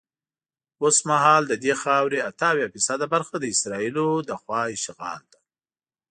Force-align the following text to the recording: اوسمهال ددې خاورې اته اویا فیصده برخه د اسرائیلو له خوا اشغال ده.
اوسمهال 0.83 1.43
ددې 1.51 1.73
خاورې 1.81 2.19
اته 2.29 2.45
اویا 2.51 2.67
فیصده 2.73 3.05
برخه 3.13 3.35
د 3.39 3.45
اسرائیلو 3.53 4.07
له 4.29 4.35
خوا 4.41 4.61
اشغال 4.77 5.21
ده. 5.33 5.39